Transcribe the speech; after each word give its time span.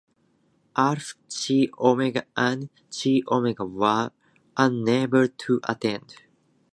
Alpha 0.77 1.13
Chi 1.29 1.69
Omega 1.77 2.25
and 2.35 2.71
Chi 2.91 3.21
Omega 3.29 3.63
were 3.63 4.09
unable 4.57 5.27
to 5.27 5.59
attend. 5.65 6.15